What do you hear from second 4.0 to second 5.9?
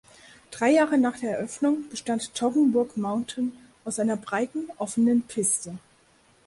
breiten offenen Piste.